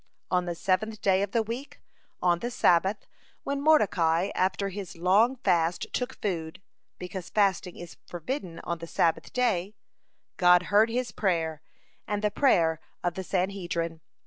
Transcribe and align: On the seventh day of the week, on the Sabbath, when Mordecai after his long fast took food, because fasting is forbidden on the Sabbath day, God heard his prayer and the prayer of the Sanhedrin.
On 0.31 0.45
the 0.45 0.55
seventh 0.55 0.99
day 0.99 1.21
of 1.21 1.29
the 1.29 1.43
week, 1.43 1.79
on 2.23 2.39
the 2.39 2.49
Sabbath, 2.49 3.05
when 3.43 3.61
Mordecai 3.61 4.31
after 4.33 4.69
his 4.69 4.97
long 4.97 5.35
fast 5.35 5.85
took 5.93 6.19
food, 6.19 6.59
because 6.97 7.29
fasting 7.29 7.75
is 7.77 7.97
forbidden 8.07 8.59
on 8.63 8.79
the 8.79 8.87
Sabbath 8.87 9.31
day, 9.31 9.75
God 10.37 10.63
heard 10.73 10.89
his 10.89 11.11
prayer 11.11 11.61
and 12.07 12.23
the 12.23 12.31
prayer 12.31 12.79
of 13.03 13.13
the 13.13 13.23
Sanhedrin. 13.23 14.01